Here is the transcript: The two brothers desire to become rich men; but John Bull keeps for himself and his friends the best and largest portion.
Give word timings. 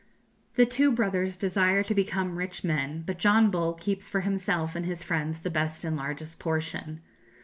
The 0.55 0.65
two 0.65 0.91
brothers 0.91 1.37
desire 1.37 1.83
to 1.83 1.93
become 1.93 2.35
rich 2.39 2.63
men; 2.63 3.03
but 3.05 3.19
John 3.19 3.51
Bull 3.51 3.73
keeps 3.73 4.09
for 4.09 4.21
himself 4.21 4.75
and 4.75 4.83
his 4.87 5.03
friends 5.03 5.41
the 5.41 5.51
best 5.51 5.83
and 5.85 5.95
largest 5.95 6.39
portion. 6.39 7.01